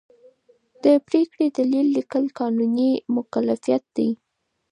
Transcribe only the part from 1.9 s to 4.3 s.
لیکل قانوني مکلفیت دی.